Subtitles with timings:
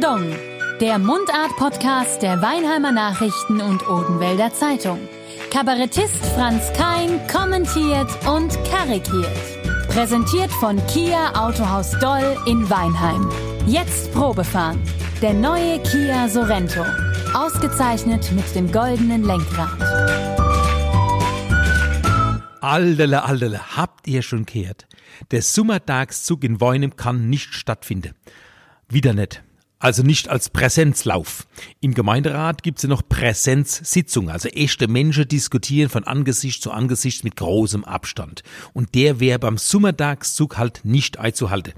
[0.00, 0.32] Pardon,
[0.80, 5.00] der Mundart-Podcast der Weinheimer Nachrichten und Odenwälder Zeitung.
[5.50, 9.88] Kabarettist Franz Kein kommentiert und karikiert.
[9.88, 13.28] Präsentiert von Kia Autohaus Doll in Weinheim.
[13.66, 14.80] Jetzt Probefahren.
[15.20, 16.84] Der neue Kia Sorento.
[17.34, 19.80] Ausgezeichnet mit dem goldenen Lenkrad.
[22.60, 24.86] Aldele, aldele, habt ihr schon gehört?
[25.32, 28.14] Der Sommertagszug in Weinem kann nicht stattfinden.
[28.88, 29.42] Wieder nicht.
[29.80, 31.46] Also nicht als Präsenzlauf.
[31.80, 37.36] Im Gemeinderat gibt's ja noch Präsenzsitzungen, also echte Menschen diskutieren von Angesicht zu Angesicht mit
[37.36, 38.42] großem Abstand.
[38.72, 41.74] Und der wäre beim Sommertagszug halt nicht einzuhalten.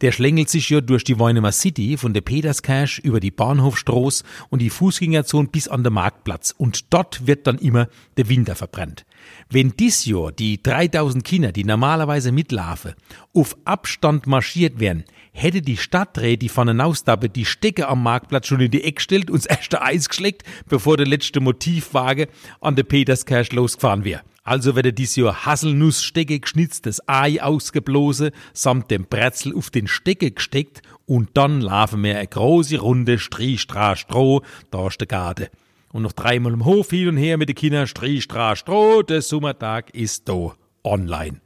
[0.00, 4.60] Der schlängelt sich ja durch die Weinemer City von der Peterskirche über die Bahnhofstraße und
[4.60, 6.52] die Fußgängerzone bis an den Marktplatz.
[6.56, 9.06] Und dort wird dann immer der Winter verbrannt.
[9.50, 12.94] Wenn dies Jahr die 3000 Kinder, die normalerweise mitlaufen,
[13.32, 18.60] auf Abstand marschiert wären, hätte die Stadträte die von Nausdappe die Stecke am Marktplatz schon
[18.60, 22.26] in die Ecke gestellt und das erste Eis geschleckt, bevor der letzte Motivwagen
[22.60, 24.22] an der Peterskirche losgefahren wäre.
[24.46, 30.82] Also werde dies Jahr Haselnussstecke geschnitztes Ei ausgeblose, samt dem Brezel auf den Stecke gesteckt
[31.06, 34.42] und dann laufen wir eine große Runde Strich, Stra, Stroh,
[34.86, 35.46] ist der Garten.
[35.94, 39.22] Und noch dreimal im Hof hin und her mit den Kindern Strich, Stra, Stroh, der
[39.22, 40.50] Sommertag ist da
[40.82, 41.40] online.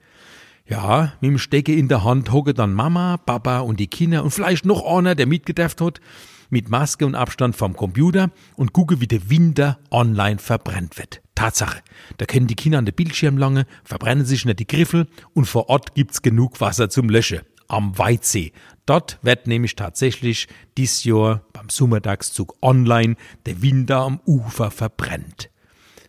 [0.67, 4.31] Ja, mit dem Stecke in der Hand hocke dann Mama, Papa und die Kinder und
[4.31, 6.01] vielleicht noch einer, der mitgedacht hat,
[6.49, 11.21] mit Maske und Abstand vom Computer und gucke, wie der Winter online verbrennt wird.
[11.35, 11.81] Tatsache.
[12.17, 15.69] Da können die Kinder an der Bildschirm lange, verbrennen sich nicht die Griffel und vor
[15.69, 17.43] Ort gibt's genug Wasser zum Löschen.
[17.69, 18.53] Am Weitsee.
[18.87, 25.51] Dort wird nämlich tatsächlich dies Jahr beim Sommertagszug online der Winter am Ufer verbrennt.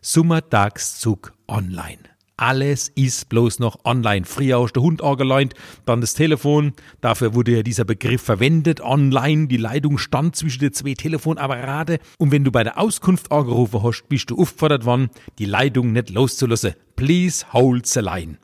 [0.01, 1.99] Sommertagszug online.
[2.39, 4.25] Alles ist bloß noch online.
[4.25, 6.71] Früher aus der Hund angeleint, dann das Telefon.
[7.01, 8.79] Dafür wurde ja dieser Begriff verwendet.
[8.79, 9.47] Online.
[9.47, 11.99] Die Leitung stand zwischen den zwei Telefonapparate.
[12.17, 16.11] Und wenn du bei der Auskunft angerufen hast, bist du aufgefordert worden, die Leitung nicht
[16.11, 16.75] loszulassen.
[16.95, 18.37] Please hold the line.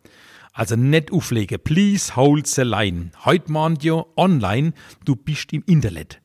[0.55, 1.59] Also nicht auflegen.
[1.63, 3.11] Please hold the line.
[3.25, 4.71] Heute mahnt ja online,
[5.03, 6.21] du bist im Internet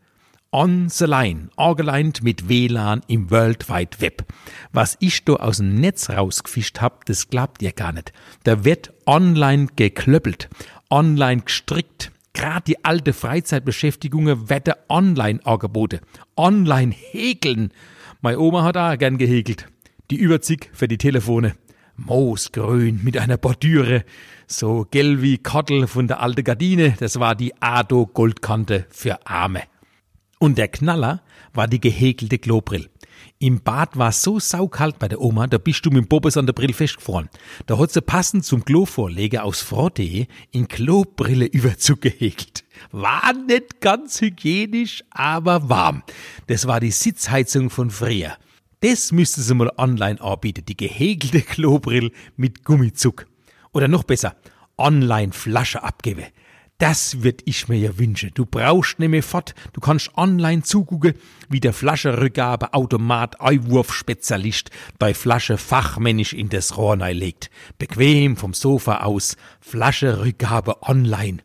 [0.52, 4.24] on the line, angeleint mit WLAN im World Wide Web.
[4.72, 8.12] Was ich da aus dem Netz rausgefischt hab, das glaubt ihr gar nicht.
[8.44, 10.48] Da wird online geklöppelt,
[10.90, 12.10] online gestrickt.
[12.32, 16.00] Gerade die alte Freizeitbeschäftigungen werden online angeboten.
[16.36, 17.72] Online häkeln.
[18.20, 19.66] Meine Oma hat auch gern gehäkelt.
[20.10, 21.54] Die Überzig für die Telefone.
[22.04, 24.04] Moosgrün mit einer Bordüre.
[24.46, 26.96] So gelb wie Kottel von der alten Gardine.
[26.98, 29.62] Das war die Ado Goldkante für Arme.
[30.38, 31.22] Und der Knaller
[31.52, 32.88] war die gehäkelte Klobrill.
[33.38, 36.46] Im Bad war so saukalt bei der Oma, da bist du mit dem Bobes an
[36.46, 37.28] der Brill festgefroren.
[37.66, 42.00] Da hat sie passend zum Klovorleger aus Frottee in Klobrille Überzug.
[42.92, 46.02] War nicht ganz hygienisch, aber warm.
[46.46, 48.36] Das war die Sitzheizung von früher.
[48.80, 53.26] Das müsste sie mal online anbieten, die gehäkelte Klobrill mit Gummizug.
[53.72, 54.36] Oder noch besser,
[54.78, 56.24] online Flasche abgeben.
[56.78, 58.30] Das wird ich mir ja wünschen.
[58.32, 61.12] Du brauchst nämlich fort, du kannst online zugucken,
[61.50, 67.50] wie der Flaschenrückgabe Automat Eiwurf-Spezialist deine Flasche fachmännisch in das Rohr legt.
[67.76, 71.42] Bequem vom Sofa aus, Flaschenrückgabe online.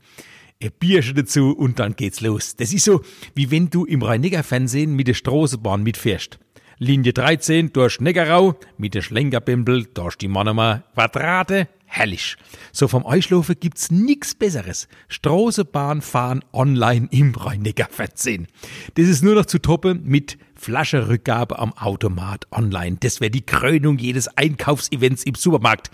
[0.63, 2.56] Ein Bierchen dazu und dann geht's los.
[2.56, 3.01] Das ist so,
[3.34, 6.40] wie wenn du im Rhein-Neckar-Fernsehen mit der Straßenbahn mitfährst.
[6.78, 12.36] Linie 13 durch Neckarau, mit der Schlenkerbimbel durch die Monomer Quadrate, herrlich.
[12.74, 14.90] So vom Eischlafen gibt's nix Besseres.
[15.08, 18.47] Straßenbahn fahren online im Rhein-Neckar-Fernsehen.
[18.96, 22.97] Das ist nur noch zu toppen mit Flaschenrückgabe am Automat online.
[23.00, 25.92] Das wäre die Krönung jedes Einkaufsevents im Supermarkt.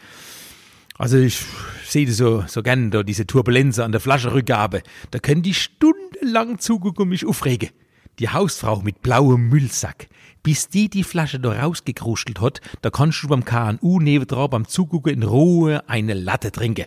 [0.98, 1.44] Also ich
[1.86, 4.82] sehe das so, so gern, da diese Turbulenz an der Flaschenrückgabe.
[5.12, 7.70] Da können die stundenlang zugucken und mich aufregen.
[8.20, 10.08] Die Hausfrau mit blauem Müllsack.
[10.44, 15.14] Bis die die Flasche da rausgekruschelt hat, da kannst du beim KNU nebendran beim Zugucken
[15.14, 16.86] in Ruhe eine Latte trinken.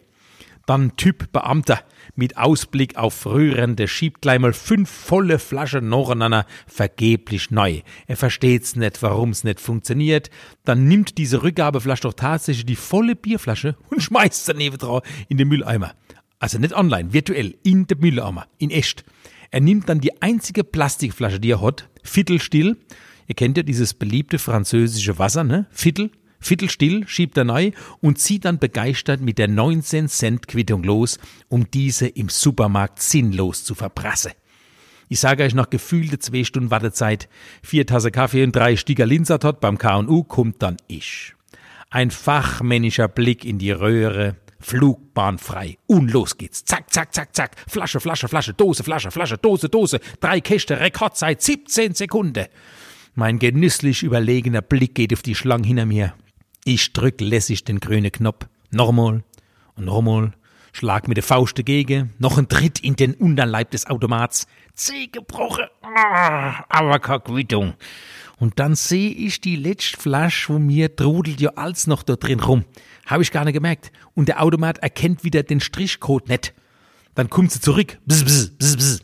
[0.66, 1.80] Dann Typ Beamter
[2.16, 7.82] mit Ausblick auf Rühren, der schiebt gleich mal fünf volle Flaschen nacheinander vergeblich neu.
[8.06, 10.30] Er versteht's nicht, warum's nicht funktioniert.
[10.64, 15.48] Dann nimmt diese Rückgabeflasche doch tatsächlich die volle Bierflasche und schmeißt sie nebendran in den
[15.48, 15.94] Mülleimer.
[16.38, 19.04] Also nicht online, virtuell, in den Mülleimer, in echt.
[19.54, 22.76] Er nimmt dann die einzige Plastikflasche, die er hat, viertelstill.
[23.28, 25.66] Ihr kennt ja dieses beliebte französische Wasser, ne?
[25.70, 26.10] Viertel,
[26.40, 27.70] viertelstill schiebt er neu
[28.00, 33.62] und zieht dann begeistert mit der 19 Cent Quittung los, um diese im Supermarkt sinnlos
[33.62, 34.32] zu verprassen.
[35.08, 37.28] Ich sage euch nach gefühlte zwei Stunden Wartezeit,
[37.62, 41.32] vier Tasse Kaffee und drei Stieger Linsertot beim K&U kommt dann ich.
[41.90, 45.78] Ein fachmännischer Blick in die Röhre, Flugbahn frei.
[45.86, 46.64] Und los geht's.
[46.64, 47.56] Zack, zack, zack, zack.
[47.68, 50.00] Flasche, Flasche, Flasche, Dose, Flasche, Flasche, Dose, Dose.
[50.20, 52.46] Drei Käste, Rekordzeit, 17 Sekunden.
[53.14, 56.14] Mein genüsslich überlegener Blick geht auf die Schlange hinter mir.
[56.64, 58.46] Ich drück lässig den grünen Knopf.
[58.70, 59.22] Nochmal
[59.76, 60.32] und nochmal.
[60.72, 62.12] Schlag mit der Faust dagegen.
[62.18, 64.48] Noch ein Tritt in den Unterleib des Automats.
[64.74, 65.66] Zeh gebrochen.
[65.82, 67.74] Ah, aber keine Quittung.
[68.44, 72.40] Und dann sehe ich die letzte Flasche von mir trudelt ja alles noch da drin
[72.40, 72.66] rum.
[73.06, 73.90] Habe ich gar nicht gemerkt.
[74.12, 76.52] Und der Automat erkennt wieder den Strichcode nicht.
[77.14, 77.96] Dann kommt sie zurück.
[78.04, 79.00] Bzz, bzz, bzz, bzz.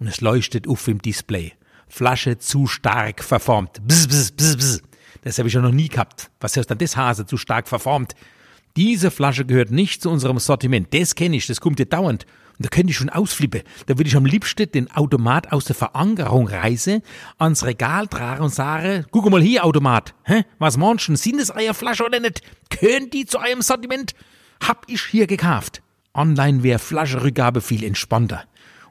[0.00, 1.52] Und es leuchtet auf im Display.
[1.86, 3.80] Flasche zu stark verformt.
[3.86, 4.82] Bzz, bzz, bzz, bzz.
[5.22, 6.28] Das habe ich ja noch nie gehabt.
[6.40, 8.16] Was heißt dann das Hase zu stark verformt?
[8.76, 10.88] Diese Flasche gehört nicht zu unserem Sortiment.
[10.92, 12.24] Das kenne ich, das kommt dir dauernd.
[12.58, 13.62] Und da könnte ich schon ausflippen.
[13.86, 17.02] Da würde ich am liebsten den Automat aus der Verankerung reißen,
[17.38, 20.14] ans Regal tragen und sagen, guck mal hier, Automat.
[20.24, 20.44] Hä?
[20.58, 22.42] Was du, sind es eure Flasche oder nicht?
[22.68, 24.14] Können die zu eurem Sortiment?
[24.62, 25.82] Hab ich hier gekauft.
[26.12, 28.44] Online wäre Flaschenrückgabe viel entspannter.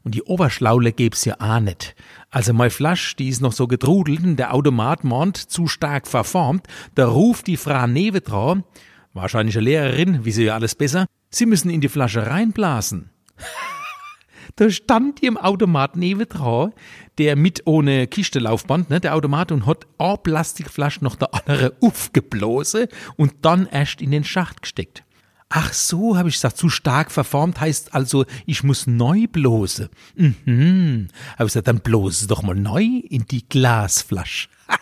[0.03, 1.95] Und die Oberschlaule gäb's ja auch nicht.
[2.31, 6.65] Also meine Flasche, die ist noch so getrudelt und der Automat meint, zu stark verformt,
[6.95, 8.63] da ruft die Frau neben dran,
[9.13, 13.09] wahrscheinlich eine Lehrerin, wie sie ja alles besser, sie müssen in die Flasche reinblasen.
[14.55, 16.73] da stand im Automat neben dran,
[17.17, 22.87] der mit ohne Kistelaufband, ne, der Automat, und hat eine Plastikflasche noch der andere aufgeblasen
[23.17, 25.03] und dann erst in den Schacht gesteckt.
[25.51, 29.89] Ach so, habe ich gesagt, zu stark verformt heißt also, ich muss neu blose.
[30.15, 31.07] Mhm.
[31.33, 34.47] Habe ich gesagt, dann blose doch mal neu in die Glasflasche.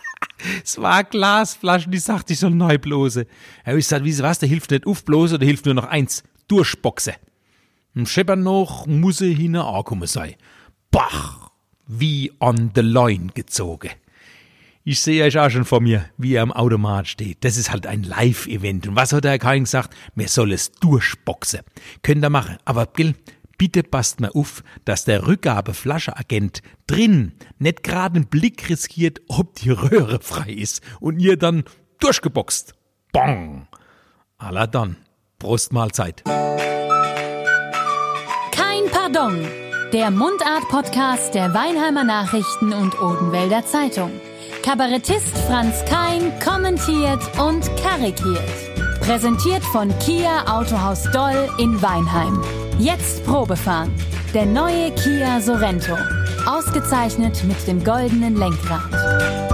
[0.64, 3.26] es war Glasflasche, die sagte, ich soll neu blose.
[3.64, 7.14] Habe ich gesagt, wie was, da hilft nicht aufblose, da hilft nur noch eins, durchboxe.
[7.94, 10.34] Im Scheppern noch muss er hinten ankommen sein.
[10.90, 11.50] Bach,
[11.86, 13.90] wie on the line gezogen.
[14.84, 17.44] Ich sehe euch auch schon vor mir, wie er am Automat steht.
[17.44, 18.86] Das ist halt ein Live-Event.
[18.86, 19.94] Und was hat der Herr Kain gesagt?
[20.14, 21.60] Wir soll es durchboxen.
[22.02, 22.56] Könnt ihr machen.
[22.64, 23.14] Aber Gil,
[23.58, 29.70] bitte passt mal auf, dass der Rückgabeflascheagent drin nicht gerade einen Blick riskiert, ob die
[29.70, 31.64] Röhre frei ist und ihr dann
[32.00, 32.74] durchgeboxt.
[33.12, 33.66] Bong.
[34.38, 34.96] Alla dann.
[35.38, 36.22] Prost Mahlzeit.
[38.52, 39.46] Kein Pardon.
[39.92, 44.10] Der Mundart-Podcast der Weinheimer Nachrichten und Odenwälder Zeitung.
[44.62, 49.00] Kabarettist Franz Kein kommentiert und karikiert.
[49.00, 52.42] Präsentiert von Kia Autohaus Doll in Weinheim.
[52.78, 53.92] Jetzt Probefahren.
[54.32, 55.96] Der neue Kia Sorento.
[56.46, 59.47] Ausgezeichnet mit dem goldenen Lenkrad.